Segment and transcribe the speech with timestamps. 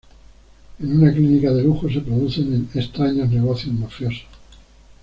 [0.79, 4.25] En una clínica de lujo se producen extraños negocios mafiosos.